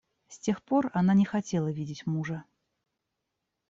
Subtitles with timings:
[0.29, 2.43] С тех пор она не хотела видеть мужа.